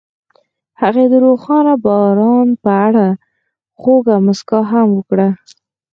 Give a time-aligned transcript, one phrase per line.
[0.81, 3.07] هغې د روښانه باران په اړه
[3.79, 5.29] خوږه موسکا هم وکړه.